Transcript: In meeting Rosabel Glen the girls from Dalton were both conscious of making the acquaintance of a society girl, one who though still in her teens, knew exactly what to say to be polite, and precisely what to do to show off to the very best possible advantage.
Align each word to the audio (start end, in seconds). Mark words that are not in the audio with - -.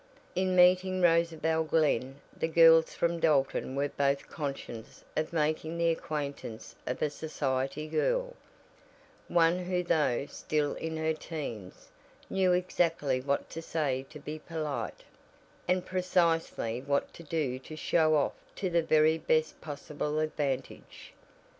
In 0.33 0.55
meeting 0.55 0.99
Rosabel 0.99 1.63
Glen 1.63 2.19
the 2.35 2.47
girls 2.47 2.91
from 2.95 3.19
Dalton 3.19 3.75
were 3.75 3.89
both 3.89 4.27
conscious 4.27 5.03
of 5.15 5.31
making 5.31 5.77
the 5.77 5.91
acquaintance 5.91 6.73
of 6.87 6.99
a 7.03 7.09
society 7.11 7.85
girl, 7.87 8.35
one 9.27 9.59
who 9.65 9.83
though 9.83 10.25
still 10.25 10.73
in 10.73 10.97
her 10.97 11.13
teens, 11.13 11.89
knew 12.31 12.51
exactly 12.51 13.21
what 13.21 13.47
to 13.51 13.61
say 13.61 14.03
to 14.09 14.17
be 14.17 14.39
polite, 14.39 15.03
and 15.67 15.85
precisely 15.85 16.81
what 16.81 17.13
to 17.13 17.21
do 17.21 17.59
to 17.59 17.75
show 17.75 18.15
off 18.15 18.33
to 18.55 18.71
the 18.71 18.81
very 18.81 19.19
best 19.19 19.61
possible 19.61 20.17
advantage. 20.17 21.13